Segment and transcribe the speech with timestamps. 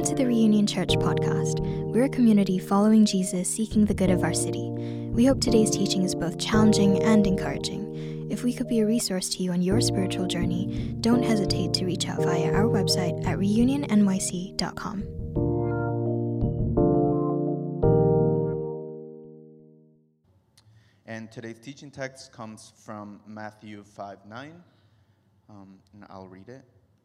[0.00, 1.60] Welcome to the Reunion Church podcast.
[1.60, 4.70] We're a community following Jesus, seeking the good of our city.
[4.70, 8.30] We hope today's teaching is both challenging and encouraging.
[8.30, 11.84] If we could be a resource to you on your spiritual journey, don't hesitate to
[11.84, 15.02] reach out via our website at reunionnyc.com.
[21.04, 24.64] And today's teaching text comes from Matthew 5 9,
[25.50, 26.64] um, and I'll read it.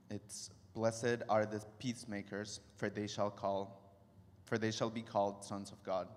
[0.09, 3.81] It's Blessed are the peacemakers, for they shall call,
[4.43, 6.09] for they shall be called sons of God.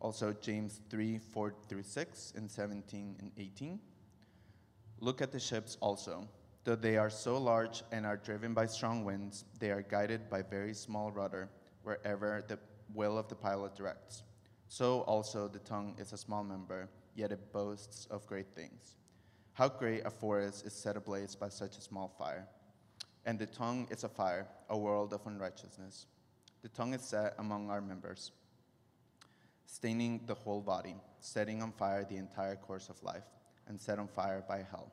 [0.00, 3.78] Also James 3, 4 through 6, and 17 and 18.
[5.00, 6.26] Look at the ships also.
[6.64, 10.40] Though they are so large and are driven by strong winds, they are guided by
[10.40, 11.50] very small rudder
[11.82, 12.58] wherever the
[12.94, 14.22] will of the pilot directs.
[14.68, 18.96] So also the tongue is a small member, yet it boasts of great things.
[19.52, 22.48] How great a forest is set ablaze by such a small fire.
[23.24, 26.06] And the tongue is a fire, a world of unrighteousness.
[26.62, 28.32] The tongue is set among our members,
[29.66, 33.24] staining the whole body, setting on fire the entire course of life,
[33.68, 34.92] and set on fire by hell.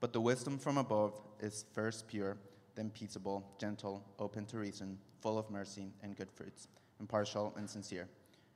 [0.00, 2.36] But the wisdom from above is first pure,
[2.74, 6.68] then peaceable, gentle, open to reason, full of mercy and good fruits,
[7.00, 8.08] impartial and sincere.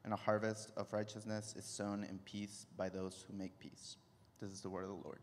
[0.05, 3.97] And a harvest of righteousness is sown in peace by those who make peace.
[4.41, 5.21] This is the word of the Lord.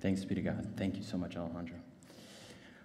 [0.00, 0.72] Thanks be to God.
[0.76, 1.76] Thank you so much, Alejandro.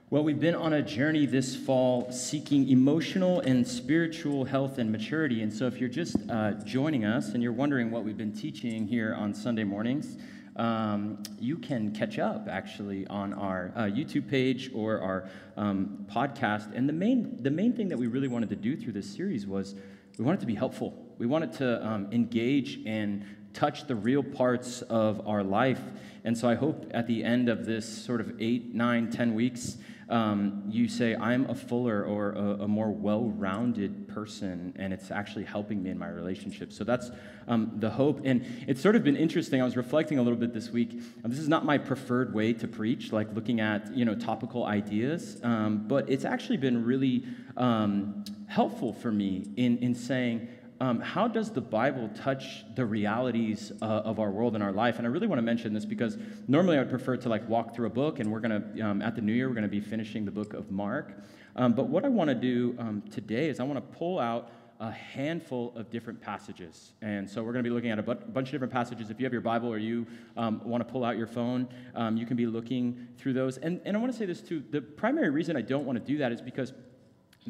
[0.10, 5.42] Well, we've been on a journey this fall seeking emotional and spiritual health and maturity.
[5.42, 8.88] And so, if you're just uh, joining us and you're wondering what we've been teaching
[8.88, 10.16] here on Sunday mornings,
[10.56, 16.74] um, you can catch up actually on our uh, YouTube page or our um, podcast.
[16.74, 19.46] And the main, the main thing that we really wanted to do through this series
[19.46, 19.76] was
[20.18, 20.94] we wanted to be helpful.
[21.18, 25.82] We wanted to um, engage and touch the real parts of our life.
[26.24, 29.78] And so I hope at the end of this sort of eight, nine, ten weeks,
[30.10, 35.12] um, you say, I'm a fuller or a, a more well rounded person, and it's
[35.12, 36.72] actually helping me in my relationship.
[36.72, 37.12] So that's
[37.48, 38.22] um, the hope.
[38.24, 39.62] And it's sort of been interesting.
[39.62, 41.02] I was reflecting a little bit this week.
[41.24, 44.66] Um, this is not my preferred way to preach, like looking at you know topical
[44.66, 47.26] ideas, um, but it's actually been really
[47.58, 50.48] um, helpful for me in, in saying,
[50.80, 54.98] um, how does the Bible touch the realities uh, of our world and our life?
[54.98, 56.18] And I really want to mention this because
[56.48, 59.16] normally I would prefer to like walk through a book, and we're to um, at
[59.16, 61.14] the New Year we're to be finishing the book of Mark.
[61.56, 64.52] Um, but what I want to do um, today is I want to pull out
[64.80, 66.94] a handful of different passages.
[67.02, 69.10] And so we're going to be looking at a bunch of different passages.
[69.10, 70.06] If you have your Bible or you
[70.36, 73.58] um, want to pull out your phone, um, you can be looking through those.
[73.58, 76.06] And, and I want to say this too the primary reason I don't want to
[76.06, 76.74] do that is because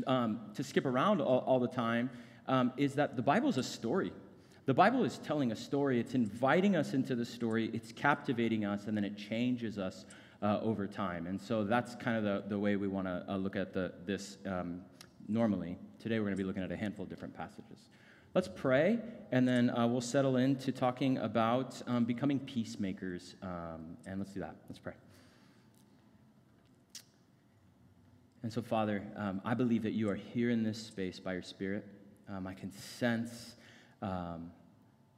[0.05, 2.09] um, to skip around all, all the time
[2.47, 4.11] um, is that the Bible is a story.
[4.65, 8.87] The Bible is telling a story, it's inviting us into the story, it's captivating us,
[8.87, 10.05] and then it changes us
[10.41, 11.25] uh, over time.
[11.25, 13.93] And so that's kind of the, the way we want to uh, look at the,
[14.05, 14.81] this um,
[15.27, 15.77] normally.
[15.99, 17.89] Today we're going to be looking at a handful of different passages.
[18.33, 18.99] Let's pray,
[19.31, 23.35] and then uh, we'll settle into talking about um, becoming peacemakers.
[23.41, 24.55] Um, and let's do that.
[24.69, 24.93] Let's pray.
[28.43, 31.41] And so, Father, um, I believe that you are here in this space by your
[31.41, 31.85] Spirit.
[32.29, 33.55] Um, I can sense
[34.01, 34.51] um,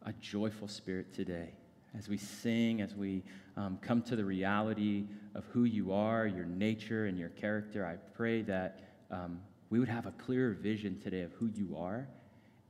[0.06, 1.50] a joyful spirit today
[1.98, 3.24] as we sing, as we
[3.58, 7.86] um, come to the reality of who you are, your nature, and your character.
[7.86, 9.40] I pray that um,
[9.72, 12.08] we would have a clearer vision today of who you are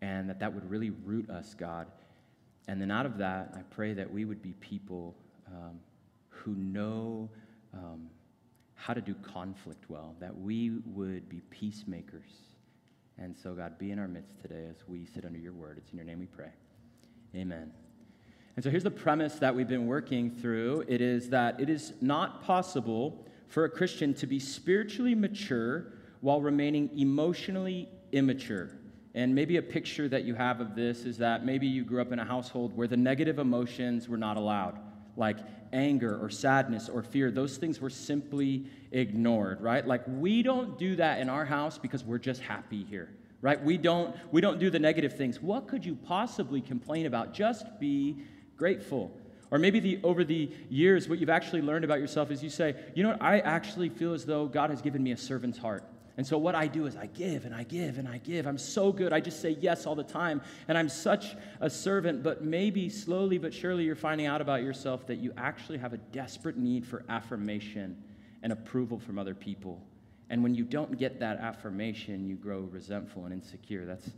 [0.01, 1.87] and that that would really root us, God.
[2.69, 5.15] And then out of that, I pray that we would be people
[5.47, 5.79] um,
[6.29, 7.29] who know
[7.73, 8.09] um,
[8.75, 12.48] how to do conflict well, that we would be peacemakers
[13.21, 15.77] and so, God, be in our midst today as we sit under your word.
[15.77, 16.51] It's in your name we pray.
[17.35, 17.71] Amen.
[18.55, 21.93] And so, here's the premise that we've been working through it is that it is
[22.01, 28.71] not possible for a Christian to be spiritually mature while remaining emotionally immature.
[29.15, 32.11] And maybe a picture that you have of this is that maybe you grew up
[32.11, 34.79] in a household where the negative emotions were not allowed,
[35.19, 35.37] like
[35.71, 37.29] anger or sadness or fear.
[37.29, 39.85] Those things were simply ignored, right?
[39.85, 43.09] Like we don't do that in our house because we're just happy here,
[43.41, 43.63] right?
[43.63, 45.41] We don't we don't do the negative things.
[45.41, 47.33] What could you possibly complain about?
[47.33, 48.17] Just be
[48.57, 49.11] grateful.
[49.51, 52.75] Or maybe the, over the years, what you've actually learned about yourself is you say,
[52.93, 55.83] you know what, I actually feel as though God has given me a servant's heart.
[56.19, 58.45] And so what I do is I give and I give and I give.
[58.45, 59.13] I'm so good.
[59.13, 60.41] I just say yes all the time.
[60.67, 62.23] And I'm such a servant.
[62.23, 65.97] But maybe slowly but surely you're finding out about yourself that you actually have a
[65.97, 67.95] desperate need for affirmation
[68.43, 69.81] and approval from other people.
[70.29, 73.85] And when you don't get that affirmation, you grow resentful and insecure.
[73.85, 74.09] That's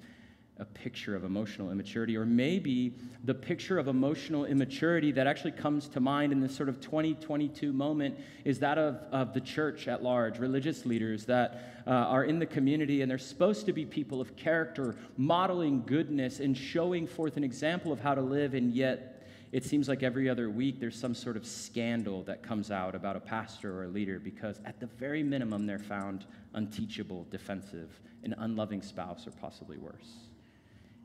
[0.57, 2.93] a picture of emotional immaturity, or maybe
[3.23, 7.73] the picture of emotional immaturity that actually comes to mind in this sort of 2022
[7.73, 8.15] moment
[8.45, 12.45] is that of, of the church at large, religious leaders that uh, are in the
[12.45, 17.43] community, and they're supposed to be people of character, modeling goodness and showing forth an
[17.43, 19.11] example of how to live, and yet
[19.51, 23.15] it seems like every other week there's some sort of scandal that comes out about
[23.15, 28.33] a pastor or a leader because, at the very minimum, they're found unteachable, defensive, an
[28.37, 30.30] unloving spouse, or possibly worse.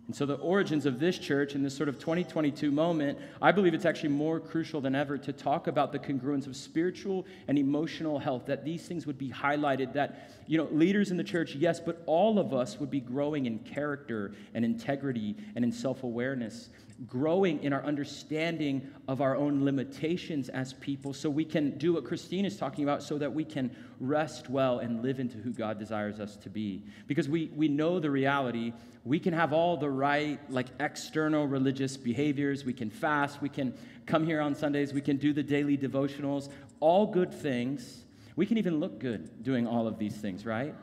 [0.06, 3.74] And so, the origins of this church in this sort of 2022 moment, I believe
[3.74, 8.18] it's actually more crucial than ever to talk about the congruence of spiritual and emotional
[8.18, 11.80] health, that these things would be highlighted, that, you know, leaders in the church, yes,
[11.80, 16.68] but all of us would be growing in character and integrity and in self awareness,
[17.06, 22.04] growing in our understanding of our own limitations as people, so we can do what
[22.04, 25.78] Christine is talking about, so that we can rest well and live into who God
[25.78, 26.84] desires us to be.
[27.06, 28.72] Because we, we know the reality
[29.06, 32.64] we can have all the right, like external religious behaviors.
[32.64, 33.40] We can fast.
[33.40, 33.72] We can
[34.04, 34.92] come here on Sundays.
[34.92, 36.48] We can do the daily devotionals.
[36.80, 38.05] All good things.
[38.36, 40.74] We can even look good doing all of these things, right?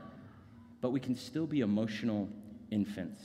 [0.82, 2.28] But we can still be emotional
[2.72, 3.22] infants.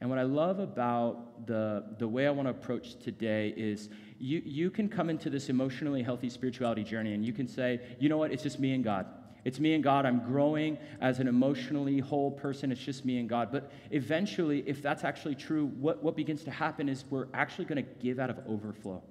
[0.00, 4.42] And what I love about the, the way I want to approach today is you,
[4.44, 8.18] you can come into this emotionally healthy spirituality journey and you can say, you know
[8.18, 9.06] what, it's just me and God.
[9.44, 10.06] It's me and God.
[10.06, 12.72] I'm growing as an emotionally whole person.
[12.72, 13.52] It's just me and God.
[13.52, 17.84] But eventually, if that's actually true, what, what begins to happen is we're actually going
[17.84, 19.02] to give out of overflow.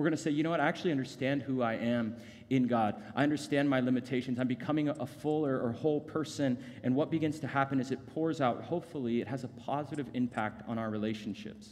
[0.00, 2.16] We're going to say, you know what, I actually understand who I am
[2.48, 3.02] in God.
[3.14, 4.38] I understand my limitations.
[4.38, 6.56] I'm becoming a fuller or whole person.
[6.82, 10.66] And what begins to happen is it pours out, hopefully, it has a positive impact
[10.66, 11.68] on our relationships.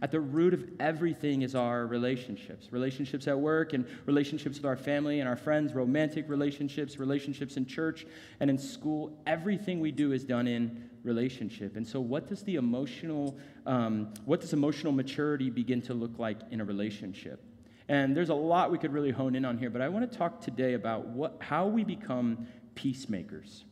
[0.00, 4.76] At the root of everything is our relationships relationships at work and relationships with our
[4.76, 8.06] family and our friends, romantic relationships, relationships in church
[8.38, 9.18] and in school.
[9.26, 11.74] Everything we do is done in relationship.
[11.74, 16.38] And so, what does the emotional, um, what does emotional maturity begin to look like
[16.52, 17.42] in a relationship?
[17.88, 20.18] And there's a lot we could really hone in on here, but I want to
[20.18, 23.64] talk today about what, how we become peacemakers.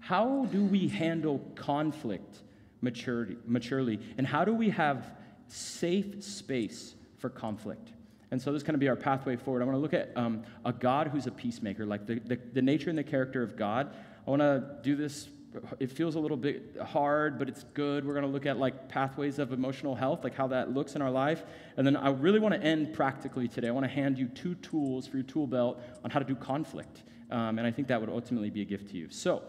[0.00, 2.38] How do we handle conflict
[2.80, 3.98] maturity, maturely?
[4.18, 5.06] And how do we have
[5.52, 7.92] safe space for conflict.
[8.30, 9.62] And so this is going to be our pathway forward.
[9.62, 12.62] I want to look at um, a God who's a peacemaker, like the, the, the
[12.62, 13.94] nature and the character of God.
[14.26, 15.28] I want to do this.
[15.78, 18.04] It feels a little bit hard, but it's good.
[18.04, 21.02] We're going to look at like pathways of emotional health, like how that looks in
[21.02, 21.44] our life.
[21.76, 23.68] And then I really want to end practically today.
[23.68, 26.34] I want to hand you two tools for your tool belt on how to do
[26.34, 27.02] conflict.
[27.30, 29.08] Um, and I think that would ultimately be a gift to you.
[29.10, 29.42] So,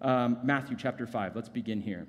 [0.00, 2.06] um, Matthew chapter 5, let's begin here.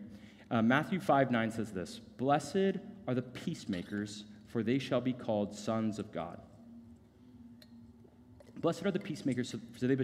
[0.52, 2.78] Uh, Matthew 5 9 says this Blessed
[3.08, 6.40] are the peacemakers, for they shall be called sons of God.
[8.66, 9.96] Blessed are the peacemakers, so they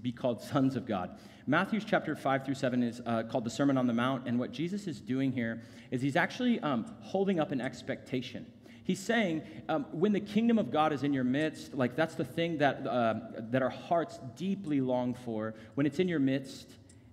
[0.00, 1.18] be called sons of God.
[1.46, 4.52] Matthew's chapter 5 through 7 is uh, called the Sermon on the Mount, and what
[4.52, 5.60] Jesus is doing here
[5.90, 8.46] is he's actually um, holding up an expectation.
[8.84, 12.24] He's saying, um, when the kingdom of God is in your midst, like that's the
[12.24, 13.16] thing that, uh,
[13.50, 15.52] that our hearts deeply long for.
[15.74, 16.70] When it's in your midst,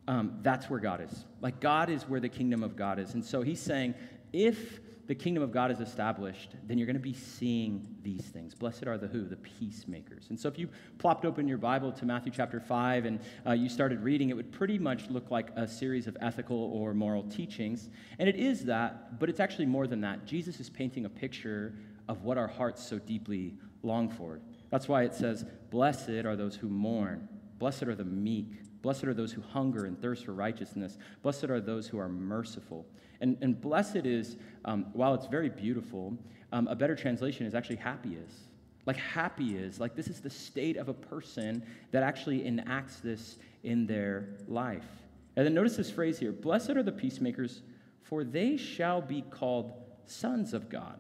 [0.08, 1.26] um, that's where God is.
[1.42, 3.14] Like God is where the kingdom of God is.
[3.14, 3.94] And so he's saying,
[4.32, 8.54] if the kingdom of God is established, then you're going to be seeing these things.
[8.54, 9.24] Blessed are the who?
[9.24, 10.26] The peacemakers.
[10.30, 13.70] And so if you plopped open your Bible to Matthew chapter 5 and uh, you
[13.70, 17.90] started reading, it would pretty much look like a series of ethical or moral teachings.
[18.20, 20.26] And it is that, but it's actually more than that.
[20.26, 21.74] Jesus is painting a picture
[22.10, 24.42] of what our hearts so deeply long for.
[24.72, 27.30] That's why it says, Blessed are those who mourn,
[27.60, 28.62] blessed are the meek.
[28.84, 30.98] Blessed are those who hunger and thirst for righteousness.
[31.22, 32.86] Blessed are those who are merciful.
[33.22, 36.18] And, and blessed is, um, while it's very beautiful,
[36.52, 38.48] um, a better translation is actually happy is.
[38.86, 43.38] Like happy is, like this is the state of a person that actually enacts this
[43.64, 44.88] in their life.
[45.36, 47.62] And then notice this phrase here Blessed are the peacemakers,
[48.02, 49.74] for they shall be called
[50.06, 51.00] sons of God.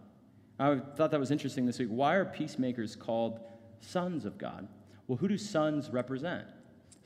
[0.59, 1.89] I thought that was interesting this week.
[1.89, 3.39] Why are peacemakers called
[3.79, 4.67] sons of God?
[5.07, 6.45] Well, who do sons represent?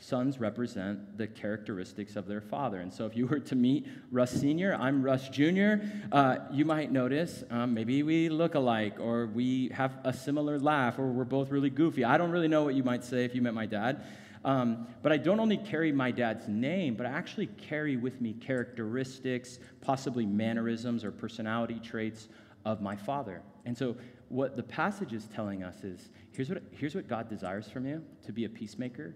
[0.02, 2.80] Sons represent the characteristics of their father.
[2.80, 5.76] And so if you were to meet Russ Sr., I'm Russ Jr.,
[6.12, 10.98] uh, you might notice um, maybe we look alike, or we have a similar laugh,
[10.98, 12.04] or we're both really goofy.
[12.04, 14.04] I don't really know what you might say if you met my dad.
[14.44, 18.34] Um, but I don't only carry my dad's name, but I actually carry with me
[18.34, 22.28] characteristics, possibly mannerisms or personality traits
[22.66, 23.44] of my father.
[23.66, 23.96] And so,
[24.30, 28.02] what the passage is telling us is here's what, here's what God desires from you
[28.26, 29.14] to be a peacemaker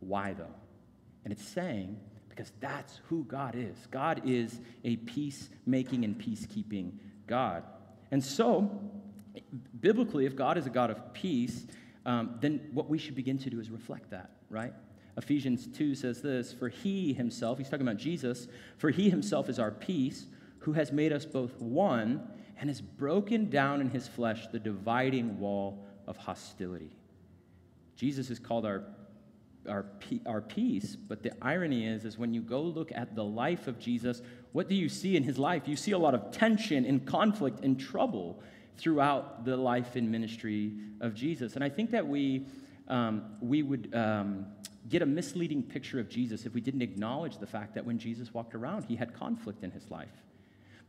[0.00, 0.54] why though?
[1.24, 3.76] And it's saying, because that's who God is.
[3.90, 6.92] God is a peacemaking and peacekeeping
[7.26, 7.64] God.
[8.10, 8.80] And so,
[9.80, 11.66] biblically, if God is a God of peace,
[12.06, 14.72] um, then what we should begin to do is reflect that, right?
[15.16, 19.58] Ephesians 2 says this For he himself, he's talking about Jesus, for he himself is
[19.58, 20.26] our peace,
[20.60, 22.26] who has made us both one
[22.60, 26.90] and has broken down in his flesh the dividing wall of hostility.
[27.96, 28.84] Jesus is called our,
[29.68, 29.86] our,
[30.26, 33.78] our peace, but the irony is, is when you go look at the life of
[33.78, 34.22] Jesus,
[34.52, 35.62] what do you see in his life?
[35.66, 38.42] You see a lot of tension and conflict and trouble
[38.76, 41.54] throughout the life and ministry of Jesus.
[41.54, 42.46] And I think that we,
[42.88, 44.46] um, we would um,
[44.88, 48.32] get a misleading picture of Jesus if we didn't acknowledge the fact that when Jesus
[48.32, 50.08] walked around, he had conflict in his life.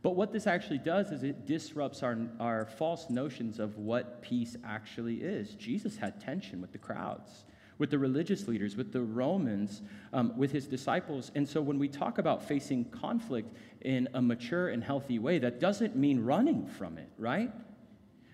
[0.02, 4.56] But what this actually does is it disrupts our, our false notions of what peace
[4.64, 5.54] actually is.
[5.54, 7.44] Jesus had tension with the crowds,
[7.80, 9.80] with the religious leaders, with the Romans,
[10.12, 11.32] um, with his disciples.
[11.34, 15.58] And so when we talk about facing conflict in a mature and healthy way, that
[15.58, 17.50] doesn't mean running from it, right?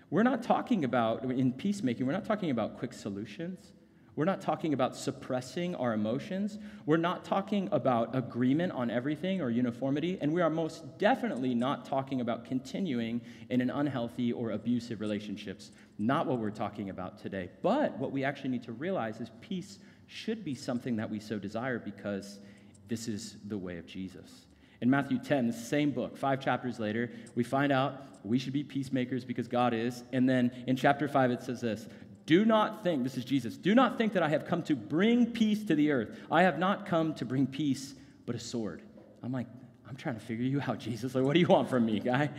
[0.09, 3.71] We're not talking about, in peacemaking, we're not talking about quick solutions.
[4.17, 6.57] We're not talking about suppressing our emotions.
[6.87, 10.17] We're not talking about agreement on everything or uniformity.
[10.19, 13.21] And we are most definitely not talking about continuing
[13.51, 15.71] in an unhealthy or abusive relationships.
[15.99, 17.51] Not what we're talking about today.
[17.61, 21.37] But what we actually need to realize is peace should be something that we so
[21.37, 22.39] desire because
[22.87, 24.47] this is the way of Jesus.
[24.81, 28.63] In Matthew 10, the same book, five chapters later, we find out we should be
[28.63, 30.03] peacemakers because God is.
[30.11, 31.87] And then in chapter 5, it says this
[32.27, 35.31] do not think, this is Jesus, do not think that I have come to bring
[35.31, 36.09] peace to the earth.
[36.29, 38.83] I have not come to bring peace, but a sword.
[39.23, 39.47] I'm like,
[39.89, 41.15] I'm trying to figure you out, Jesus.
[41.15, 42.29] Like, what do you want from me, guy?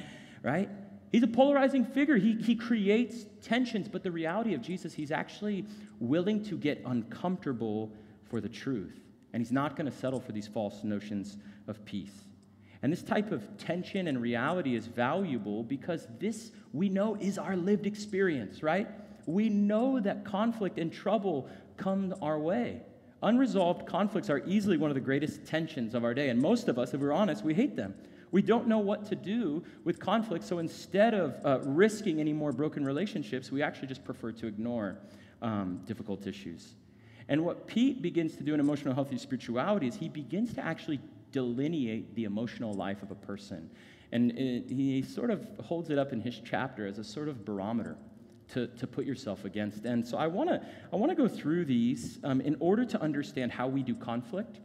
[0.42, 0.68] Right?
[1.10, 2.16] He's a polarizing figure.
[2.16, 5.64] He, he creates tensions, but the reality of Jesus, he's actually
[6.00, 7.90] willing to get uncomfortable
[8.28, 9.00] for the truth.
[9.32, 12.12] And he's not going to settle for these false notions of peace.
[12.82, 17.56] And this type of tension and reality is valuable because this, we know, is our
[17.56, 18.86] lived experience, right?
[19.28, 22.80] We know that conflict and trouble come our way.
[23.22, 26.78] Unresolved conflicts are easily one of the greatest tensions of our day, and most of
[26.78, 27.94] us, if we're honest, we hate them.
[28.30, 32.52] We don't know what to do with conflict, so instead of uh, risking any more
[32.52, 34.96] broken relationships, we actually just prefer to ignore
[35.42, 36.74] um, difficult issues.
[37.28, 41.00] And what Pete begins to do in emotional healthy spirituality is he begins to actually
[41.32, 43.68] delineate the emotional life of a person.
[44.10, 47.44] And it, he sort of holds it up in his chapter as a sort of
[47.44, 47.98] barometer
[48.48, 49.84] to, to put yourself against.
[49.84, 50.62] And so I want to
[50.92, 54.60] I wanna go through these um, in order to understand how we do conflict.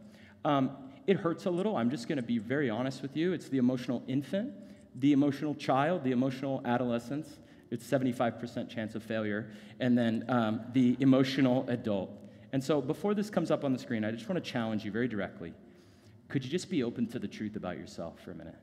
[0.46, 0.72] Um,
[1.06, 1.76] it hurts a little.
[1.76, 3.34] I'm just going to be very honest with you.
[3.34, 4.54] It's the emotional infant,
[4.96, 7.40] the emotional child, the emotional adolescence.
[7.72, 9.52] It's 75% chance of failure.
[9.80, 12.12] And then um, the emotional adult.
[12.54, 14.92] And so before this comes up on the screen, I just want to challenge you
[14.92, 15.54] very directly.
[16.30, 18.56] Could you just be open to the truth about yourself for a minute?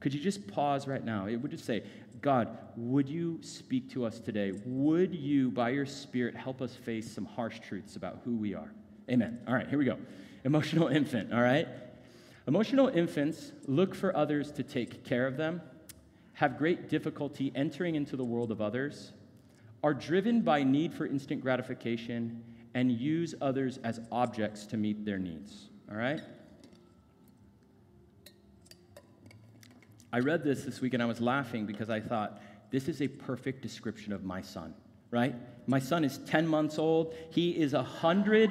[0.00, 1.26] Could you just pause right now?
[1.26, 1.82] It would just say,
[2.20, 4.52] God, would you speak to us today?
[4.64, 8.72] Would you, by your Spirit, help us face some harsh truths about who we are?
[9.10, 9.40] Amen.
[9.46, 9.98] All right, here we go.
[10.44, 11.68] Emotional infant, all right?
[12.46, 15.60] Emotional infants look for others to take care of them,
[16.32, 19.12] have great difficulty entering into the world of others,
[19.82, 22.42] are driven by need for instant gratification,
[22.74, 26.20] and use others as objects to meet their needs, all right?
[30.12, 32.40] I read this this week and I was laughing because I thought,
[32.70, 34.74] this is a perfect description of my son,
[35.10, 35.34] right?
[35.66, 37.14] My son is 10 months old.
[37.30, 38.50] He is 100.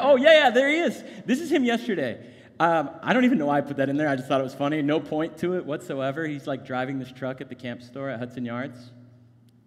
[0.00, 1.02] Oh, yeah, yeah, there he is.
[1.24, 2.24] This is him yesterday.
[2.60, 4.08] Um, I don't even know why I put that in there.
[4.08, 4.82] I just thought it was funny.
[4.82, 6.26] No point to it whatsoever.
[6.26, 8.90] He's like driving this truck at the camp store at Hudson Yards.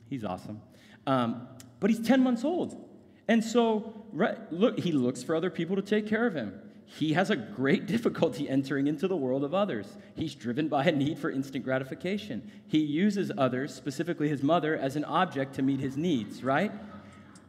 [0.09, 0.61] He's awesome.
[1.07, 1.47] Um,
[1.79, 2.89] but he's 10 months old.
[3.27, 6.59] And so, right, look, he looks for other people to take care of him
[6.97, 9.97] he has a great difficulty entering into the world of others.
[10.15, 12.49] He's driven by a need for instant gratification.
[12.67, 16.71] He uses others, specifically his mother, as an object to meet his needs, right?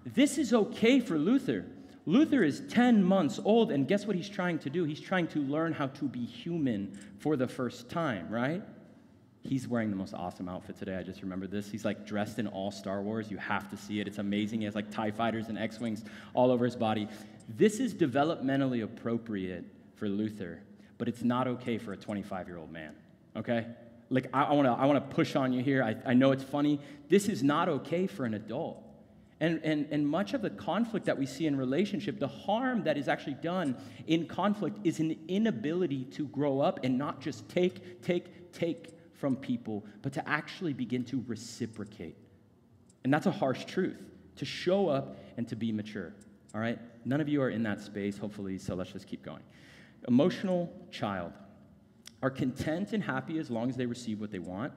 [0.04, 1.66] This is okay for Luther.
[2.04, 4.84] Luther is 10 months old, and guess what he's trying to do?
[4.84, 8.62] He's trying to learn how to be human for the first time, right?
[9.44, 10.96] He's wearing the most awesome outfit today.
[10.96, 11.68] I just remembered this.
[11.68, 13.28] He's like dressed in all Star Wars.
[13.30, 14.06] You have to see it.
[14.06, 14.60] It's amazing.
[14.60, 17.08] He has like TIE fighters and X Wings all over his body.
[17.48, 20.62] This is developmentally appropriate for Luther,
[20.98, 22.94] but it's not okay for a 25 year old man,
[23.36, 23.66] okay?
[24.10, 25.82] Like, I, wanna, I wanna push on you here.
[25.82, 26.80] I, I know it's funny.
[27.08, 28.82] This is not okay for an adult.
[29.40, 32.96] And, and, and much of the conflict that we see in relationship, the harm that
[32.96, 38.02] is actually done in conflict is an inability to grow up and not just take,
[38.02, 42.16] take, take from people, but to actually begin to reciprocate.
[43.02, 44.00] And that's a harsh truth
[44.36, 46.12] to show up and to be mature.
[46.54, 46.78] All right?
[47.04, 49.42] None of you are in that space, hopefully, so let's just keep going.
[50.08, 51.32] Emotional child
[52.22, 54.72] are content and happy as long as they receive what they want.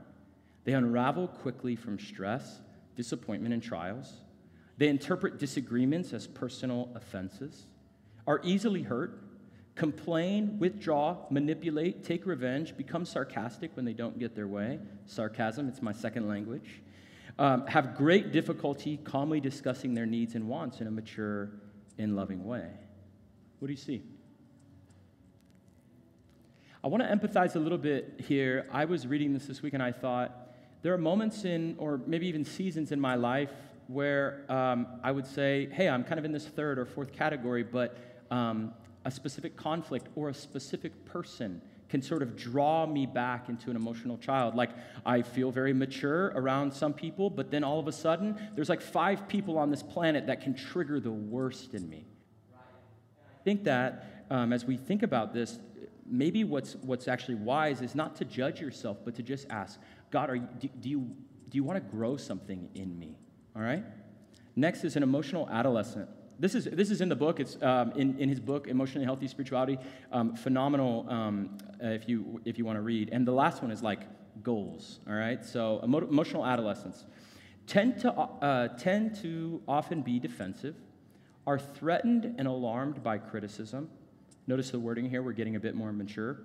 [0.63, 2.61] They unravel quickly from stress,
[2.95, 4.13] disappointment, and trials.
[4.77, 7.67] They interpret disagreements as personal offenses,
[8.27, 9.21] are easily hurt,
[9.75, 14.79] complain, withdraw, manipulate, take revenge, become sarcastic when they don't get their way.
[15.05, 16.81] Sarcasm, it's my second language.
[17.37, 21.51] Um, have great difficulty calmly discussing their needs and wants in a mature
[21.97, 22.67] and loving way.
[23.59, 24.01] What do you see?
[26.83, 28.67] I want to empathize a little bit here.
[28.71, 32.27] I was reading this this week and I thought there are moments in, or maybe
[32.27, 33.49] even seasons in my life,
[33.87, 37.63] where um, I would say, hey, I'm kind of in this third or fourth category,
[37.63, 37.97] but
[38.29, 38.71] um,
[39.03, 43.75] a specific conflict or a specific person can sort of draw me back into an
[43.75, 44.55] emotional child.
[44.55, 44.71] Like,
[45.05, 48.81] I feel very mature around some people, but then all of a sudden, there's like
[48.81, 52.05] five people on this planet that can trigger the worst in me.
[52.53, 55.59] I think that um, as we think about this,
[56.05, 59.79] maybe what's, what's actually wise is not to judge yourself, but to just ask,
[60.11, 60.99] God, are you, do, do you,
[61.49, 63.17] do you want to grow something in me?
[63.55, 63.83] All right?
[64.55, 66.09] Next is an emotional adolescent.
[66.37, 67.39] This is, this is in the book.
[67.39, 69.77] It's um, in, in his book, Emotionally Healthy Spirituality.
[70.11, 73.09] Um, phenomenal um, uh, if you, if you want to read.
[73.11, 74.01] And the last one is like
[74.43, 75.43] goals, all right?
[75.43, 77.05] So emo- emotional adolescents
[77.67, 80.75] tend to, uh, tend to often be defensive,
[81.47, 83.89] are threatened and alarmed by criticism.
[84.47, 86.39] Notice the wording here, we're getting a bit more mature.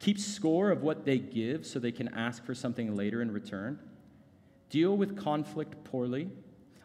[0.00, 3.78] Keep score of what they give so they can ask for something later in return.
[4.70, 6.30] Deal with conflict poorly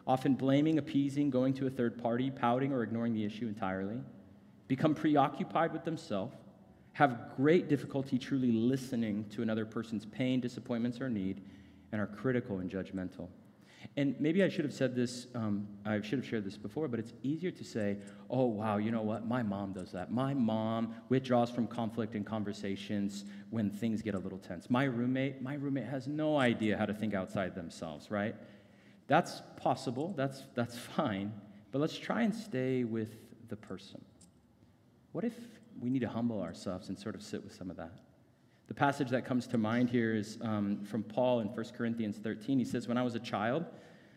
[0.06, 4.00] often blaming, appeasing, going to a third party, pouting, or ignoring the issue entirely,
[4.68, 6.34] become preoccupied with themselves,
[6.92, 11.42] have great difficulty truly listening to another person's pain, disappointments, or need,
[11.92, 13.28] and are critical and judgmental.
[13.96, 16.98] And maybe I should have said this, um, I should have shared this before, but
[16.98, 17.98] it's easier to say,
[18.28, 19.26] oh, wow, you know what?
[19.26, 20.12] My mom does that.
[20.12, 24.68] My mom withdraws from conflict and conversations when things get a little tense.
[24.70, 28.34] My roommate, my roommate has no idea how to think outside themselves, right?
[29.06, 31.32] That's possible, that's, that's fine,
[31.72, 33.16] but let's try and stay with
[33.48, 34.04] the person.
[35.12, 35.34] What if
[35.80, 37.92] we need to humble ourselves and sort of sit with some of that?
[38.68, 42.58] The passage that comes to mind here is um, from Paul in 1 Corinthians 13.
[42.58, 43.64] He says, When I was a child,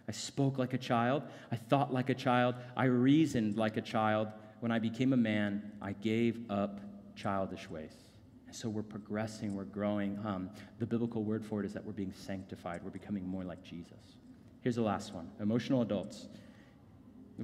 [0.07, 4.29] I spoke like a child, I thought like a child, I reasoned like a child.
[4.59, 6.79] When I became a man, I gave up
[7.15, 7.93] childish ways.
[8.47, 10.19] And so we're progressing, we're growing.
[10.25, 10.49] Um,
[10.79, 14.17] the biblical word for it is that we're being sanctified, we're becoming more like Jesus.
[14.61, 16.27] Here's the last one emotional adults.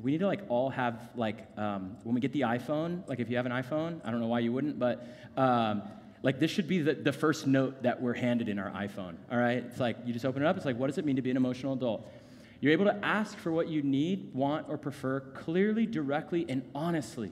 [0.02, 3.30] We need to like all have like um, when we get the iPhone, like if
[3.30, 5.84] you have an iPhone, I don't know why you wouldn't, but um,
[6.22, 9.16] like this should be the, the first note that we're handed in our iPhone.
[9.32, 10.58] All right, it's like you just open it up.
[10.58, 12.06] It's like what does it mean to be an emotional adult?
[12.60, 17.32] You're able to ask for what you need, want, or prefer clearly, directly, and honestly.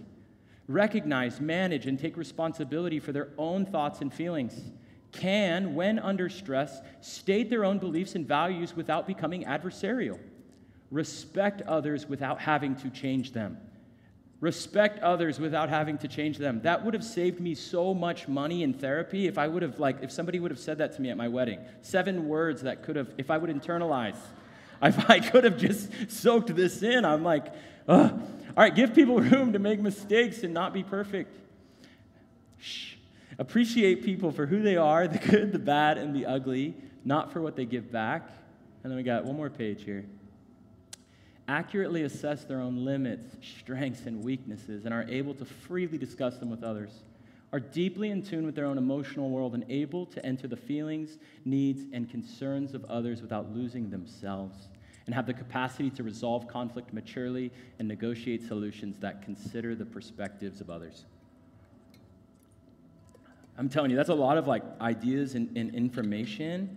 [0.68, 4.72] Recognize, manage, and take responsibility for their own thoughts and feelings
[5.14, 10.20] can, when under stress, state their own beliefs and values without becoming adversarial.
[10.92, 13.58] Respect others without having to change them.
[14.42, 16.60] Respect others without having to change them.
[16.64, 20.04] That would have saved me so much money in therapy if I would have, like,
[20.04, 21.60] if somebody would have said that to me at my wedding.
[21.82, 24.18] Seven words that could have, if I would internalize,
[24.84, 27.54] if I could have just soaked this in, I'm like,
[27.88, 28.12] Ugh.
[28.12, 31.34] all right, give people room to make mistakes and not be perfect.
[32.60, 32.93] Shh.
[33.40, 37.42] Appreciate people for who they are the good, the bad, and the ugly, not for
[37.42, 38.30] what they give back.
[38.84, 40.06] And then we got one more page here.
[41.48, 46.50] Accurately assess their own limits, strengths, and weaknesses, and are able to freely discuss them
[46.50, 47.04] with others.
[47.52, 51.18] Are deeply in tune with their own emotional world and able to enter the feelings,
[51.46, 54.70] needs, and concerns of others without losing themselves,
[55.06, 60.62] and have the capacity to resolve conflict maturely and negotiate solutions that consider the perspectives
[60.62, 61.06] of others.
[63.58, 66.76] I'm telling you, that's a lot of like ideas and, and information.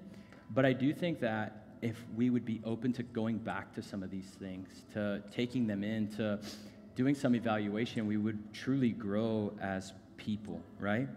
[0.51, 4.03] But I do think that if we would be open to going back to some
[4.03, 6.39] of these things, to taking them in, to
[6.95, 11.09] doing some evaluation, we would truly grow as people, right?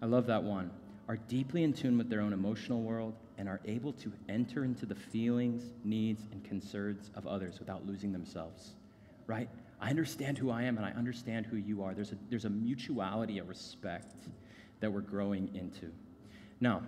[0.00, 0.70] I love that one.
[1.08, 4.86] Are deeply in tune with their own emotional world and are able to enter into
[4.86, 8.74] the feelings, needs, and concerns of others without losing themselves,
[9.26, 9.48] right?
[9.80, 11.92] I understand who I am and I understand who you are.
[11.92, 14.14] There's a, there's a mutuality, a respect
[14.82, 15.90] that we're growing into.
[16.60, 16.82] Now,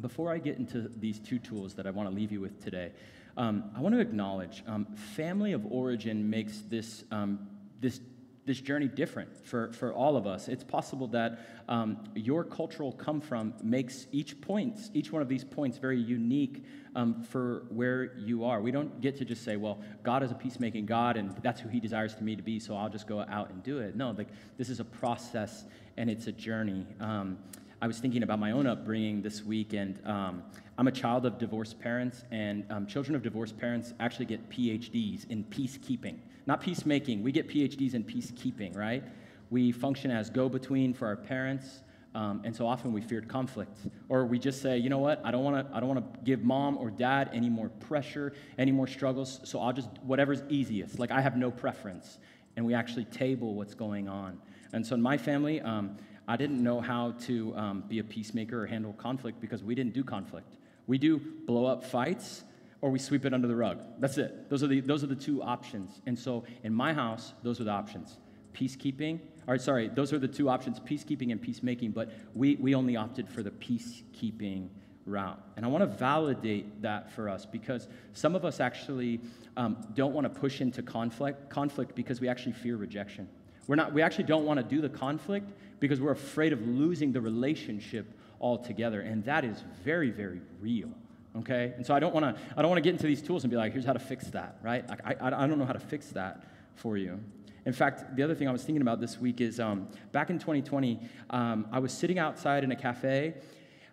[0.00, 2.92] before I get into these two tools that I want to leave you with today,
[3.36, 7.46] um, I want to acknowledge um, family of origin makes this, um,
[7.80, 8.00] this,
[8.46, 10.46] this journey different for, for all of us.
[10.46, 15.44] It's possible that um, your cultural come from makes each point, each one of these
[15.44, 18.60] points very unique um, for where you are.
[18.60, 21.68] We don't get to just say, well, God is a peacemaking God and that's who
[21.68, 23.96] he desires to me to be, so I'll just go out and do it.
[23.96, 25.64] No, like this is a process
[25.96, 26.86] and it's a journey.
[27.00, 27.38] Um,
[27.82, 30.42] I was thinking about my own upbringing this week, and um,
[30.78, 35.28] I'm a child of divorced parents, and um, children of divorced parents actually get PhDs
[35.28, 36.16] in peacekeeping.
[36.46, 39.02] Not peacemaking, we get PhDs in peacekeeping, right?
[39.50, 41.82] We function as go between for our parents.
[42.14, 43.76] Um, and so often we feared conflict,
[44.08, 46.20] or we just say, you know what, I don't want to, I don't want to
[46.20, 49.40] give mom or dad any more pressure, any more struggles.
[49.44, 50.98] So I'll just whatever's easiest.
[50.98, 52.18] Like I have no preference,
[52.56, 54.40] and we actually table what's going on.
[54.72, 58.62] And so in my family, um, I didn't know how to um, be a peacemaker
[58.62, 60.56] or handle conflict because we didn't do conflict.
[60.86, 62.44] We do blow up fights
[62.86, 63.80] or we sweep it under the rug.
[63.98, 64.48] That's it.
[64.48, 66.00] Those are the, those are the two options.
[66.06, 68.18] And so in my house, those are the options
[68.54, 69.18] peacekeeping.
[69.48, 73.28] Or sorry, those are the two options peacekeeping and peacemaking, but we, we only opted
[73.28, 74.68] for the peacekeeping
[75.04, 75.40] route.
[75.56, 79.20] And I want to validate that for us because some of us actually
[79.56, 83.28] um, don't want to push into conflict, conflict because we actually fear rejection.
[83.66, 87.10] We're not, we actually don't want to do the conflict because we're afraid of losing
[87.10, 88.06] the relationship
[88.40, 89.00] altogether.
[89.00, 90.92] And that is very, very real.
[91.38, 91.72] Okay?
[91.76, 93.50] And so I don't want to I don't want to get into these tools and
[93.50, 94.88] be like, here's how to fix that, right?
[94.88, 96.44] Like, I, I don't know how to fix that
[96.74, 97.20] for you.
[97.66, 100.38] In fact, the other thing I was thinking about this week is um, back in
[100.38, 103.34] 2020, um, I was sitting outside in a cafe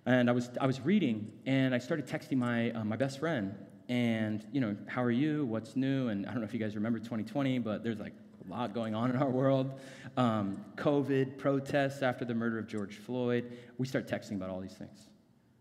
[0.06, 3.56] and I was, I was reading and I started texting my, uh, my best friend.
[3.90, 5.46] And, you know, how are you?
[5.46, 6.10] What's new?
[6.10, 8.14] And I don't know if you guys remember 2020, but there's like
[8.46, 9.80] a lot going on in our world.
[10.18, 13.58] Um, COVID, protests after the murder of George Floyd.
[13.80, 15.10] We start texting about all these things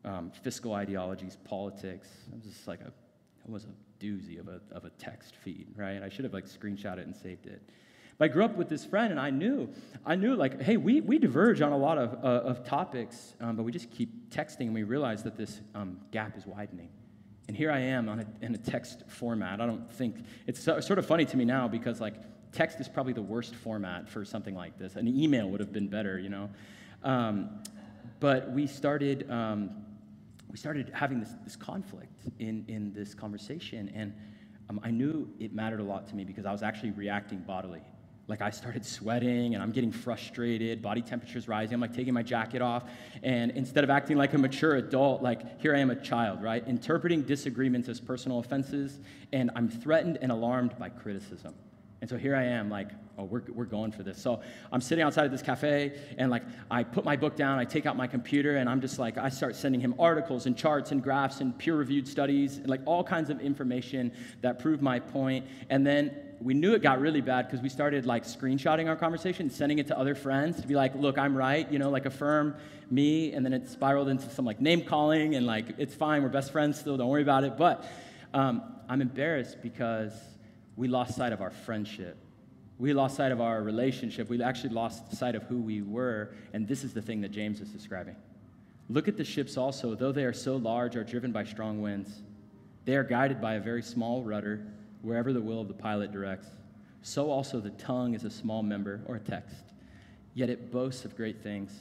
[0.05, 2.09] um, fiscal ideologies, politics.
[2.29, 5.67] It was just like a, it was a doozy of a, of a text feed,
[5.77, 6.03] right?
[6.03, 7.63] I should have like screenshot it and saved it.
[8.19, 9.71] But I grew up with this friend, and I knew,
[10.05, 13.57] I knew, like, hey, we, we diverge on a lot of, uh, of topics, um,
[13.57, 16.91] but we just keep texting, and we realize that this um, gap is widening.
[17.49, 19.61] And here I am on a, in a text format.
[19.61, 22.15] I don't think it's so, sort of funny to me now because like
[22.53, 24.97] text is probably the worst format for something like this.
[24.97, 26.51] An email would have been better, you know.
[27.03, 27.63] Um,
[28.21, 29.82] but we started um,
[30.53, 34.13] we started having this, this conflict in, in this conversation, and
[34.69, 37.81] um, I knew it mattered a lot to me because I was actually reacting bodily.
[38.29, 41.75] Like I started sweating and I'm getting frustrated, body temperature's rising.
[41.75, 42.85] I'm like taking my jacket off.
[43.23, 46.67] And instead of acting like a mature adult, like here I am a child, right?
[46.69, 49.01] Interpreting disagreements as personal offenses.
[49.33, 51.55] And I'm threatened and alarmed by criticism.
[52.03, 54.21] And so here I am, like, oh, we're, we're going for this.
[54.21, 54.41] So
[54.73, 57.87] I'm sitting outside of this cafe, and like, I put my book down, I take
[57.87, 61.01] out my computer, and I'm just like, I start sending him articles and charts and
[61.01, 64.11] graphs and peer reviewed studies, and like all kinds of information
[64.41, 65.47] that prove my point.
[65.71, 69.49] And then we knew it got really bad because we started like screenshotting our conversation,
[69.49, 72.57] sending it to other friends to be like, look, I'm right, you know, like affirm
[72.91, 73.33] me.
[73.33, 76.51] And then it spiraled into some like name calling, and like, it's fine, we're best
[76.51, 77.57] friends still, don't worry about it.
[77.57, 77.85] But
[78.35, 80.13] um, I'm embarrassed because
[80.77, 82.17] we lost sight of our friendship.
[82.79, 84.29] We lost sight of our relationship.
[84.29, 86.35] We actually lost sight of who we were.
[86.53, 88.17] And this is the thing that James is describing.
[88.89, 92.23] Look at the ships also, though they are so large, are driven by strong winds.
[92.85, 94.67] They are guided by a very small rudder,
[95.03, 96.49] wherever the will of the pilot directs.
[97.03, 99.65] So also the tongue is a small member, or a text,
[100.35, 101.73] yet it boasts of great things.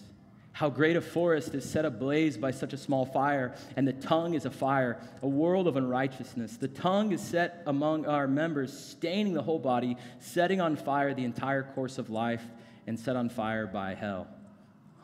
[0.53, 4.33] How great a forest is set ablaze by such a small fire, and the tongue
[4.33, 6.57] is a fire, a world of unrighteousness.
[6.57, 11.23] The tongue is set among our members, staining the whole body, setting on fire the
[11.23, 12.43] entire course of life,
[12.85, 14.27] and set on fire by hell.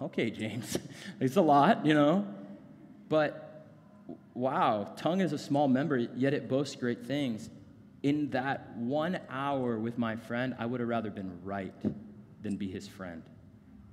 [0.01, 0.77] Okay, James,
[1.19, 2.27] it's a lot, you know.
[3.07, 3.65] But
[4.33, 7.49] wow, tongue is a small member, yet it boasts great things.
[8.03, 11.73] In that one hour with my friend, I would have rather been right
[12.41, 13.23] than be his friend.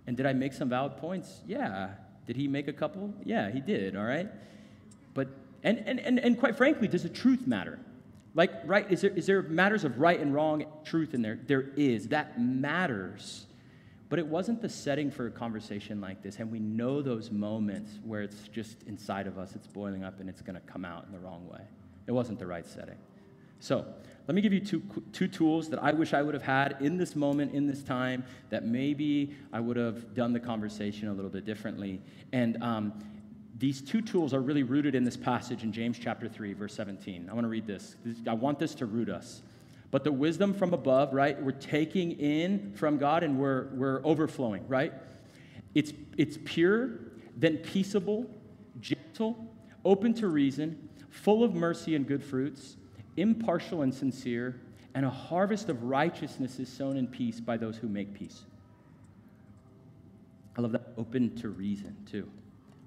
[0.07, 1.41] And did I make some valid points?
[1.47, 1.91] Yeah.
[2.27, 3.13] Did he make a couple?
[3.25, 4.29] Yeah, he did, all right?
[5.15, 5.29] But,
[5.63, 7.79] and, and, and, and quite frankly, does the truth matter?
[8.35, 11.39] Like, right, is there, is there matters of right and wrong truth in there?
[11.47, 12.09] There is.
[12.09, 13.47] That matters.
[14.09, 16.39] But it wasn't the setting for a conversation like this.
[16.39, 20.29] And we know those moments where it's just inside of us, it's boiling up, and
[20.29, 21.61] it's going to come out in the wrong way.
[22.07, 22.99] It wasn't the right setting.
[23.65, 23.87] So,
[24.27, 26.99] let me give you two, two tools that I wish I would have had in
[26.99, 31.31] this moment, in this time, that maybe I would have done the conversation a little
[31.31, 32.03] bit differently.
[32.33, 32.93] And um,
[33.57, 37.27] these two tools are really rooted in this passage in James chapter 3, verse 17.
[37.31, 37.97] I want to read this.
[38.29, 39.41] I want this to root us.
[39.91, 41.43] But the wisdom from above, right?
[41.43, 44.93] We're taking in from God and we're, we're overflowing, right?
[45.75, 46.91] It's, it's pure,
[47.35, 48.27] then peaceable,
[48.83, 49.39] gentle,
[49.87, 52.77] open to reason, full of mercy and good fruits
[53.17, 54.61] impartial and sincere,
[54.95, 58.45] and a harvest of righteousness is sown in peace by those who make peace.
[60.57, 60.93] I love that.
[60.97, 62.29] Open to reason, too.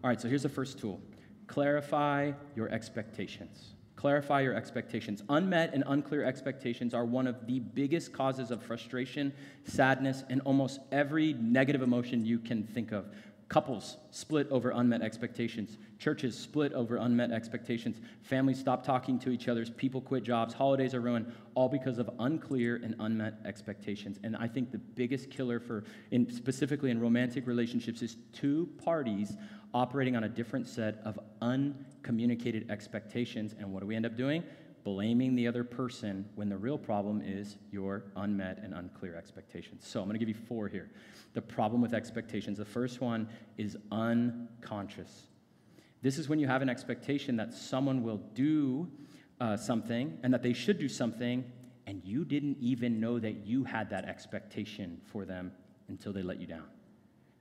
[0.04, 1.02] All right, so here's the first tool
[1.48, 3.74] clarify your expectations.
[3.96, 5.24] Clarify your expectations.
[5.28, 10.80] Unmet and unclear expectations are one of the biggest causes of frustration, sadness, and almost
[10.92, 13.06] every negative emotion you can think of.
[13.50, 15.78] Couples split over unmet expectations.
[16.00, 18.02] Churches split over unmet expectations.
[18.24, 19.66] Families stop talking to each other.
[19.66, 20.54] People quit jobs.
[20.54, 24.20] Holidays are ruined, all because of unclear and unmet expectations.
[24.24, 29.38] And I think the biggest killer for, in, specifically in romantic relationships, is two parties
[29.74, 33.56] operating on a different set of uncommunicated expectations.
[33.58, 34.44] And what do we end up doing?
[34.88, 39.86] Blaming the other person when the real problem is your unmet and unclear expectations.
[39.86, 40.90] So I'm going to give you four here
[41.34, 42.58] the problem with expectations.
[42.58, 45.24] The first one is unconscious.
[46.02, 48.90] This is when you have an expectation that someone will do
[49.42, 51.44] uh, something and that they should do something,
[51.86, 55.52] and you didn't even know that you had that expectation for them
[55.90, 56.64] until they let you down.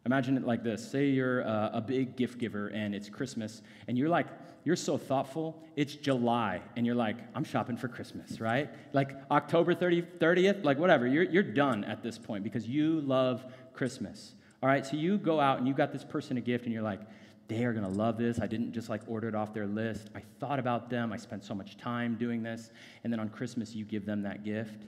[0.04, 3.96] Imagine it like this say you're uh, a big gift giver and it's Christmas, and
[3.96, 4.26] you're like,
[4.66, 5.62] you're so thoughtful.
[5.76, 8.68] It's July, and you're like, I'm shopping for Christmas, right?
[8.92, 11.06] Like October 30, 30th, like whatever.
[11.06, 14.34] You're, you're done at this point because you love Christmas.
[14.60, 16.82] All right, so you go out and you got this person a gift, and you're
[16.82, 16.98] like,
[17.46, 18.40] they are going to love this.
[18.40, 20.10] I didn't just like order it off their list.
[20.16, 21.12] I thought about them.
[21.12, 22.72] I spent so much time doing this.
[23.04, 24.86] And then on Christmas, you give them that gift,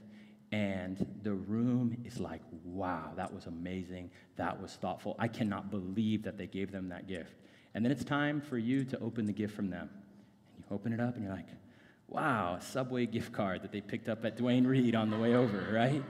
[0.51, 4.11] and the room is like, wow, that was amazing.
[4.35, 5.15] That was thoughtful.
[5.19, 7.35] I cannot believe that they gave them that gift.
[7.73, 9.89] And then it's time for you to open the gift from them.
[10.55, 11.47] And you open it up, and you're like,
[12.07, 15.35] wow, a Subway gift card that they picked up at Duane Reade on the way
[15.35, 16.03] over, right?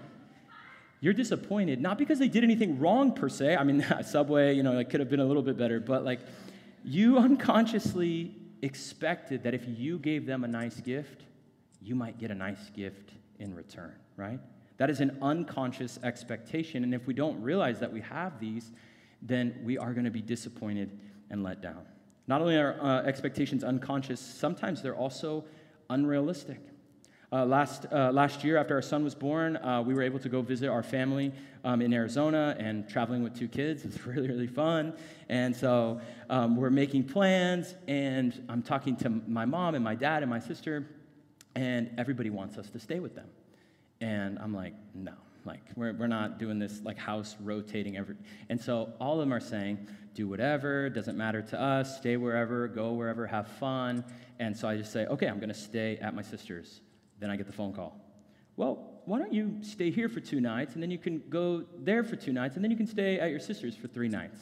[1.01, 3.55] you're disappointed, not because they did anything wrong per se.
[3.55, 6.19] I mean, Subway, you know, it could have been a little bit better, but like
[6.83, 11.23] you unconsciously expected that if you gave them a nice gift,
[11.81, 14.39] you might get a nice gift in return, right?
[14.77, 16.83] That is an unconscious expectation.
[16.83, 18.71] And if we don't realize that we have these,
[19.21, 20.89] then we are going to be disappointed
[21.29, 21.85] and let down.
[22.27, 25.45] Not only are uh, expectations unconscious, sometimes they're also
[25.89, 26.59] unrealistic.
[27.31, 30.29] Uh, last, uh, last year, after our son was born, uh, we were able to
[30.29, 31.31] go visit our family
[31.63, 33.85] um, in Arizona and traveling with two kids.
[33.89, 34.93] It's really, really fun.
[35.29, 40.23] And so um, we're making plans, and I'm talking to my mom and my dad
[40.23, 40.87] and my sister,
[41.55, 43.27] and everybody wants us to stay with them.
[44.01, 45.13] And I'm like, no,
[45.45, 48.15] like, we're, we're not doing this like house rotating every.
[48.49, 52.67] And so all of them are saying, do whatever, doesn't matter to us, stay wherever,
[52.67, 54.03] go wherever, have fun.
[54.39, 56.81] And so I just say, okay, I'm going to stay at my sister's.
[57.19, 57.99] Then I get the phone call.
[58.55, 62.03] Well, why don't you stay here for two nights and then you can go there
[62.03, 64.39] for two nights and then you can stay at your sister's for three nights?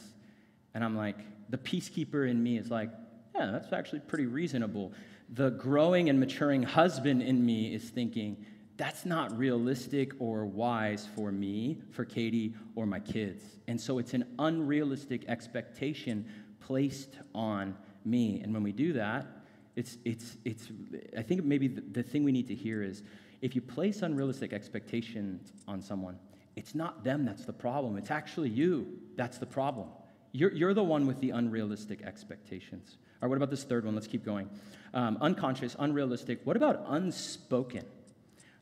[0.74, 1.16] And I'm like,
[1.50, 2.90] the peacekeeper in me is like,
[3.34, 4.92] yeah, that's actually pretty reasonable.
[5.30, 8.44] The growing and maturing husband in me is thinking,
[8.78, 13.44] that's not realistic or wise for me, for Katie, or my kids.
[13.66, 16.24] And so it's an unrealistic expectation
[16.60, 18.40] placed on me.
[18.40, 19.26] And when we do that,
[19.74, 20.68] it's, it's, it's,
[21.16, 23.02] I think maybe the, the thing we need to hear is
[23.42, 26.16] if you place unrealistic expectations on someone,
[26.54, 27.96] it's not them that's the problem.
[27.96, 29.88] It's actually you that's the problem.
[30.30, 32.96] You're, you're the one with the unrealistic expectations.
[33.00, 33.94] All right, what about this third one?
[33.94, 34.48] Let's keep going.
[34.94, 36.40] Um, unconscious, unrealistic.
[36.44, 37.84] What about unspoken?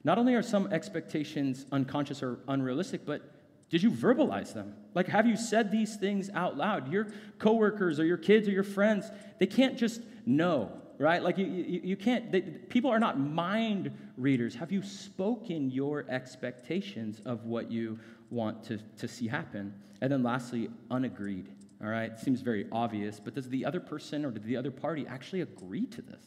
[0.07, 3.23] Not only are some expectations unconscious or unrealistic, but
[3.71, 4.73] did you verbalize them?
[4.95, 6.93] Like, have you said these things out loud?
[6.93, 7.09] Your
[7.41, 11.23] coworkers or your kids or your friends, they can't just know right?
[11.23, 14.55] Like you, you, you can't, they, people are not mind readers.
[14.55, 17.99] Have you spoken your expectations of what you
[18.31, 19.75] want to, to see happen?
[20.01, 21.49] And then lastly, unagreed,
[21.83, 22.19] all right?
[22.19, 25.85] Seems very obvious, but does the other person or did the other party actually agree
[25.85, 26.25] to this?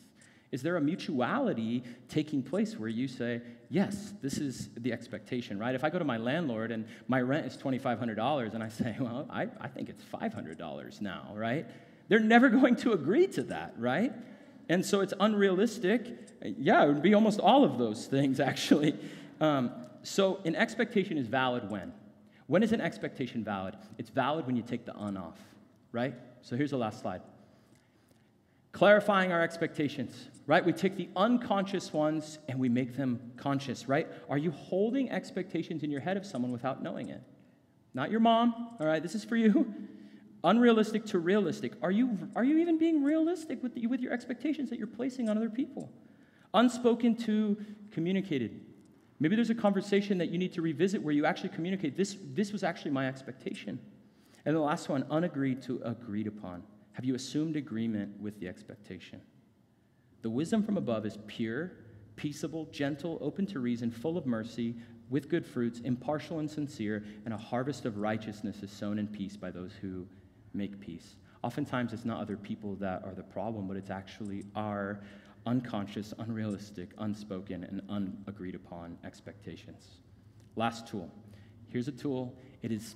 [0.51, 5.75] Is there a mutuality taking place where you say, yes, this is the expectation, right?
[5.75, 9.27] If I go to my landlord and my rent is $2,500 and I say, well,
[9.29, 11.67] I, I think it's $500 now, right?
[12.07, 14.11] They're never going to agree to that, right?
[14.69, 16.31] And so it's unrealistic.
[16.43, 18.95] Yeah, it would be almost all of those things, actually.
[19.39, 19.71] Um,
[20.03, 21.93] so an expectation is valid when?
[22.47, 23.75] When is an expectation valid?
[23.99, 25.39] It's valid when you take the un off,
[25.91, 26.15] right?
[26.41, 27.21] So here's the last slide.
[28.71, 30.65] Clarifying our expectations, right?
[30.65, 34.07] We take the unconscious ones and we make them conscious, right?
[34.31, 37.21] Are you holding expectations in your head of someone without knowing it?
[37.93, 39.01] Not your mom, all right?
[39.01, 39.71] This is for you.
[40.43, 41.73] Unrealistic to realistic.
[41.83, 45.29] Are you, are you even being realistic with, the, with your expectations that you're placing
[45.29, 45.91] on other people?
[46.55, 47.55] Unspoken to
[47.91, 48.59] communicated.
[49.19, 52.51] Maybe there's a conversation that you need to revisit where you actually communicate this, this
[52.51, 53.79] was actually my expectation.
[54.47, 56.63] And the last one, unagreed to agreed upon.
[56.93, 59.21] Have you assumed agreement with the expectation?
[60.21, 61.71] The wisdom from above is pure,
[62.15, 64.75] peaceable, gentle, open to reason, full of mercy,
[65.09, 69.35] with good fruits, impartial and sincere, and a harvest of righteousness is sown in peace
[69.35, 70.05] by those who
[70.53, 71.15] make peace.
[71.41, 74.99] Oftentimes, it's not other people that are the problem, but it's actually our
[75.45, 80.01] unconscious, unrealistic, unspoken, and unagreed upon expectations.
[80.55, 81.09] Last tool.
[81.69, 82.35] Here's a tool.
[82.61, 82.95] It is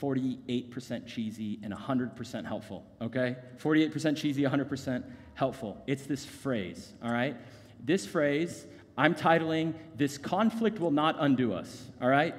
[0.00, 3.36] 48% cheesy and 100% helpful, okay?
[3.58, 5.82] 48% cheesy, 100% helpful.
[5.86, 7.36] It's this phrase, all right?
[7.84, 12.34] This phrase, I'm titling, This Conflict Will Not Undo Us, all right?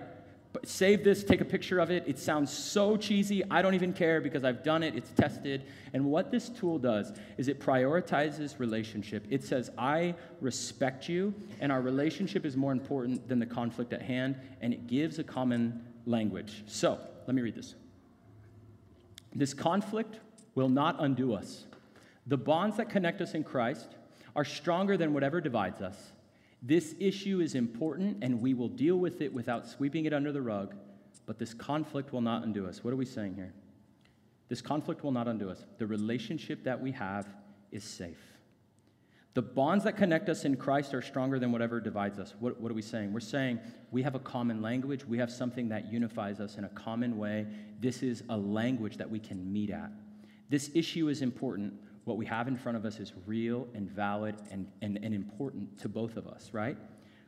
[0.54, 2.04] But save this, take a picture of it.
[2.08, 3.42] It sounds so cheesy.
[3.50, 5.64] I don't even care because I've done it, it's tested.
[5.94, 9.26] And what this tool does is it prioritizes relationship.
[9.30, 14.02] It says, I respect you, and our relationship is more important than the conflict at
[14.02, 16.64] hand, and it gives a common language.
[16.68, 17.76] So, let me read this.
[19.34, 20.20] This conflict
[20.56, 21.66] will not undo us.
[22.28, 23.96] The bonds that connect us in Christ
[24.36, 26.12] are stronger than whatever divides us.
[26.62, 30.42] This issue is important, and we will deal with it without sweeping it under the
[30.42, 30.76] rug,
[31.26, 32.84] but this conflict will not undo us.
[32.84, 33.54] What are we saying here?
[34.48, 35.66] This conflict will not undo us.
[35.78, 37.28] The relationship that we have
[37.72, 38.31] is safe.
[39.34, 42.36] The bonds that connect us in Christ are stronger than whatever divides us.
[42.40, 43.14] What, what, are we saying?
[43.14, 45.06] We're saying we have a common language.
[45.06, 47.48] We have something that unifies us in a common way.
[47.80, 49.90] This is a language that we can meet at.
[50.50, 51.74] This issue is important
[52.06, 55.78] what we have in front of us is real and valid and, and, and important
[55.80, 56.78] to both of us, right?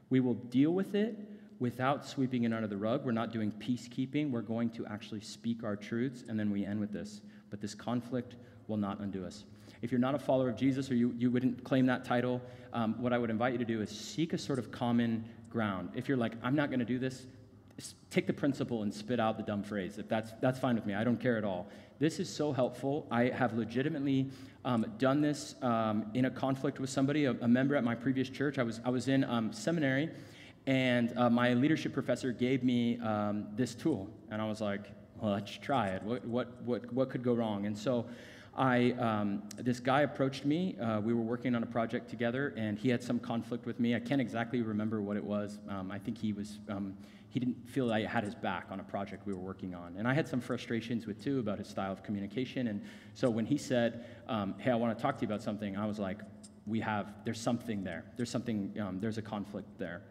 [0.09, 1.17] We will deal with it
[1.59, 3.05] without sweeping it under the rug.
[3.05, 4.31] We're not doing peacekeeping.
[4.31, 7.21] We're going to actually speak our truths, and then we end with this.
[7.49, 8.35] But this conflict
[8.67, 9.45] will not undo us.
[9.83, 12.41] If you're not a follower of Jesus or you, you wouldn't claim that title,
[12.71, 15.89] um, what I would invite you to do is seek a sort of common ground.
[15.93, 17.25] If you're like, I'm not going to do this,
[18.09, 19.97] take the principle and spit out the dumb phrase.
[19.97, 21.67] If that's, that's fine with me, I don't care at all.
[21.99, 23.05] This is so helpful.
[23.11, 24.29] I have legitimately
[24.63, 28.29] um, done this um, in a conflict with somebody, a, a, member at my previous
[28.29, 28.57] church.
[28.59, 30.09] I was, I was in um, seminary,
[30.65, 34.09] and uh, my leadership professor gave me um, this tool.
[34.31, 34.85] And I was like,
[35.19, 36.03] well, let's try it.
[36.03, 37.65] What, what, what, what could go wrong?
[37.65, 38.05] And so
[38.55, 40.77] I, um, this guy approached me.
[40.77, 43.95] Uh, we were working on a project together, and he had some conflict with me.
[43.95, 45.57] I can't exactly remember what it was.
[45.67, 46.59] Um, I think he was
[47.33, 49.95] he didn't feel I had his back on a project we were working on.
[49.97, 52.67] And I had some frustrations with too about his style of communication.
[52.67, 52.79] And
[53.15, 55.87] so when he said, um, "Hey, I want to talk to you about something," I
[55.87, 56.19] was like,
[56.67, 58.05] "We have there's something there.
[58.17, 58.75] There's something.
[58.79, 60.03] Um, there's a conflict there."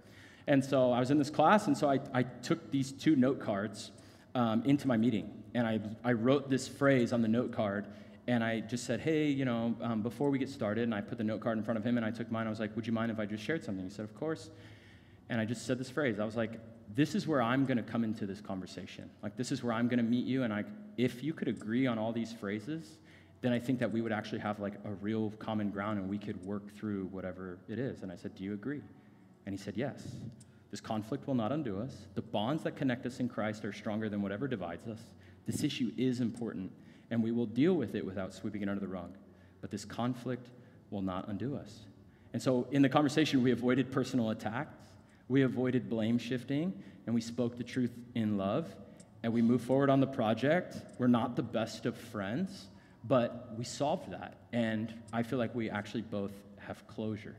[0.48, 3.38] And so I was in this class, and so I, I took these two note
[3.38, 3.92] cards
[4.35, 7.87] um, into my meeting, and I I wrote this phrase on the note card.
[8.28, 11.18] And I just said, hey, you know, um, before we get started, and I put
[11.18, 12.46] the note card in front of him, and I took mine.
[12.46, 13.85] I was like, would you mind if I just shared something?
[13.85, 14.50] He said, of course.
[15.28, 16.20] And I just said this phrase.
[16.20, 16.61] I was like,
[16.94, 19.11] this is where I'm going to come into this conversation.
[19.22, 20.44] Like, this is where I'm going to meet you.
[20.44, 20.64] And I,
[20.96, 22.98] if you could agree on all these phrases,
[23.40, 26.18] then I think that we would actually have like a real common ground and we
[26.18, 28.02] could work through whatever it is.
[28.02, 28.82] And I said, Do you agree?
[29.46, 30.06] And he said, Yes.
[30.70, 32.06] This conflict will not undo us.
[32.14, 35.00] The bonds that connect us in Christ are stronger than whatever divides us.
[35.44, 36.72] This issue is important,
[37.12, 39.11] and we will deal with it without sweeping it under the rug.
[39.61, 40.48] But this conflict
[40.90, 41.81] will not undo us.
[42.33, 44.75] And so in the conversation, we avoided personal attacks.
[45.29, 46.72] We avoided blame shifting
[47.05, 48.75] and we spoke the truth in love
[49.22, 50.79] and we moved forward on the project.
[50.98, 52.68] We're not the best of friends,
[53.05, 54.38] but we solved that.
[54.55, 57.37] And I feel like we actually both have closure.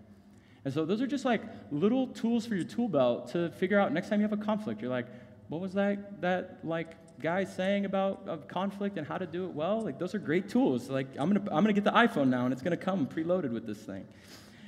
[0.66, 3.92] And so those are just like little tools for your tool belt to figure out
[3.92, 4.82] next time you have a conflict.
[4.82, 5.08] You're like,
[5.50, 9.52] what was that that like guy saying about of conflict and how to do it
[9.52, 9.82] well?
[9.82, 10.89] Like those are great tools.
[10.89, 13.65] Like I'm gonna I'm gonna get the iPhone now and it's gonna come preloaded with
[13.65, 14.06] this thing.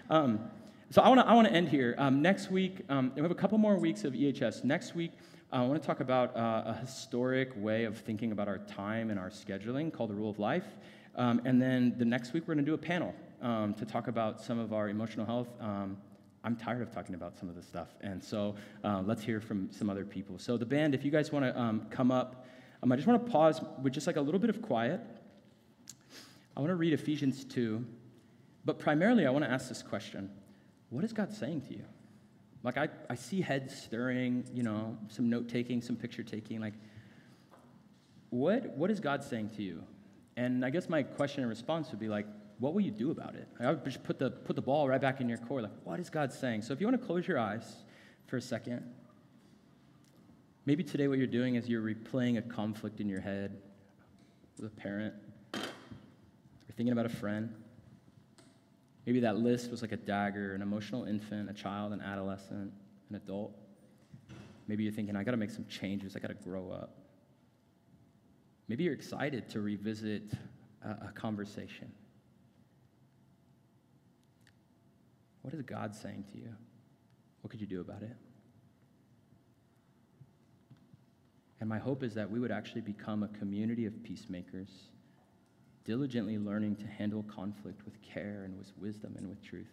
[0.09, 0.39] Um,
[0.91, 1.95] so I want to I want to end here.
[1.97, 4.63] Um, next week, um, we have a couple more weeks of EHS.
[4.63, 5.11] Next week,
[5.51, 9.09] uh, I want to talk about uh, a historic way of thinking about our time
[9.09, 10.65] and our scheduling called the Rule of Life.
[11.15, 14.07] Um, and then the next week, we're going to do a panel um, to talk
[14.07, 15.47] about some of our emotional health.
[16.45, 19.41] Um, I'm tired of talking about some of this stuff, and so uh, let's hear
[19.41, 20.37] from some other people.
[20.37, 22.45] So the band, if you guys want to um, come up,
[22.83, 25.01] I just want to pause with just like a little bit of quiet.
[26.55, 27.83] I want to read Ephesians 2,
[28.63, 30.29] but primarily I want to ask this question
[30.89, 31.83] what is God saying to you?
[32.63, 36.61] Like, I, I see heads stirring, you know, some note taking, some picture taking.
[36.61, 36.73] Like,
[38.29, 39.83] what, what is God saying to you?
[40.37, 42.27] And I guess my question and response would be like,
[42.59, 43.47] what will you do about it?
[43.59, 45.63] I would just put the, put the ball right back in your court.
[45.63, 46.61] Like, what is God saying?
[46.61, 47.63] So if you want to close your eyes
[48.27, 48.83] for a second,
[50.65, 53.57] maybe today what you're doing is you're replaying a conflict in your head
[54.57, 55.13] with a parent.
[55.53, 55.63] You're
[56.77, 57.53] thinking about a friend.
[59.05, 62.71] Maybe that list was like a dagger an emotional infant, a child, an adolescent,
[63.09, 63.53] an adult.
[64.67, 66.97] Maybe you're thinking, I got to make some changes, I got to grow up.
[68.67, 70.31] Maybe you're excited to revisit
[70.83, 71.91] a, a conversation.
[75.45, 76.49] What is God saying to you?
[77.41, 78.17] What could you do about it?
[81.59, 84.69] And my hope is that we would actually become a community of peacemakers
[85.83, 89.71] diligently learning to handle conflict with care and with wisdom and with truth.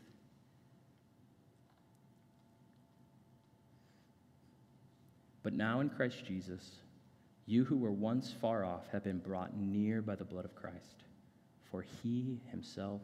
[5.43, 6.71] But now in Christ Jesus,
[7.47, 11.05] You who were once far off have been brought near by the blood of Christ,
[11.71, 13.01] for he himself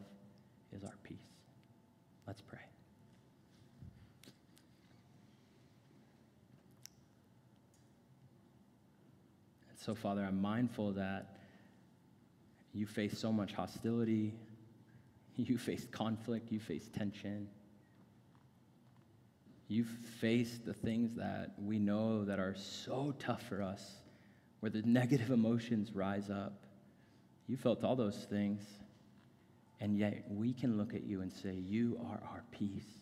[0.71, 1.38] is our peace.
[2.29, 2.59] Let's pray.
[9.71, 11.37] And so, Father, I'm mindful that
[12.71, 14.35] you face so much hostility,
[15.37, 17.47] you face conflict, you face tension.
[19.67, 24.01] You've faced the things that we know that are so tough for us,
[24.59, 26.67] where the negative emotions rise up.
[27.47, 28.61] You felt all those things,
[29.79, 33.01] and yet we can look at you and say, You are our peace.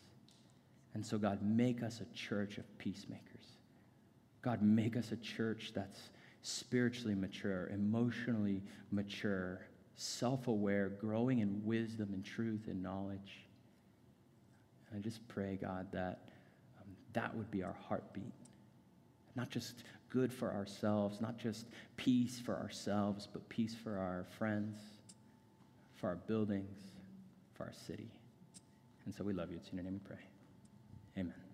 [0.93, 3.45] And so, God, make us a church of peacemakers.
[4.41, 6.09] God, make us a church that's
[6.41, 13.45] spiritually mature, emotionally mature, self aware, growing in wisdom and truth and knowledge.
[14.89, 16.29] And I just pray, God, that
[16.79, 18.33] um, that would be our heartbeat.
[19.35, 24.77] Not just good for ourselves, not just peace for ourselves, but peace for our friends,
[25.97, 26.77] for our buildings,
[27.53, 28.09] for our city.
[29.05, 29.57] And so we love you.
[29.57, 30.23] It's in your name we pray.
[31.17, 31.46] Amen.